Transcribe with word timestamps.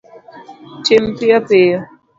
Tim 0.83 1.03
piyo 1.17 1.37
piyo 1.47 1.79